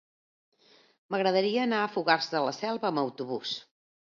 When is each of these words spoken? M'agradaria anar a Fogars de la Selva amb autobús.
M'agradaria 1.15 1.61
anar 1.65 1.81
a 1.83 1.91
Fogars 1.97 2.31
de 2.33 2.43
la 2.49 2.57
Selva 2.63 2.91
amb 2.93 3.03
autobús. 3.07 3.57